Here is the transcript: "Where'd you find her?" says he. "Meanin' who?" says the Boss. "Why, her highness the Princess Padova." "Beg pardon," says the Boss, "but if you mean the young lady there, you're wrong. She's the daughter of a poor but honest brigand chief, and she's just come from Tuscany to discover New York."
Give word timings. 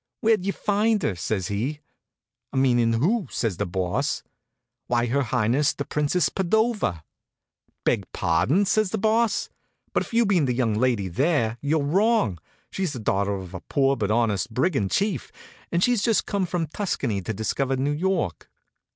"Where'd 0.21 0.45
you 0.47 0.51
find 0.51 1.03
her?" 1.03 1.15
says 1.15 1.49
he. 1.49 1.79
"Meanin' 2.51 2.93
who?" 2.93 3.27
says 3.29 3.57
the 3.57 3.67
Boss. 3.67 4.23
"Why, 4.87 5.05
her 5.05 5.21
highness 5.21 5.73
the 5.73 5.85
Princess 5.85 6.27
Padova." 6.27 7.03
"Beg 7.83 8.11
pardon," 8.11 8.65
says 8.65 8.89
the 8.89 8.97
Boss, 8.97 9.49
"but 9.93 10.01
if 10.01 10.11
you 10.11 10.25
mean 10.25 10.45
the 10.45 10.55
young 10.55 10.73
lady 10.73 11.07
there, 11.07 11.59
you're 11.61 11.83
wrong. 11.85 12.39
She's 12.71 12.93
the 12.93 12.99
daughter 12.99 13.35
of 13.35 13.53
a 13.53 13.59
poor 13.59 13.95
but 13.95 14.09
honest 14.09 14.51
brigand 14.51 14.89
chief, 14.89 15.31
and 15.71 15.83
she's 15.83 16.01
just 16.01 16.25
come 16.25 16.47
from 16.47 16.65
Tuscany 16.65 17.21
to 17.21 17.31
discover 17.31 17.75
New 17.77 17.93
York." 17.93 18.49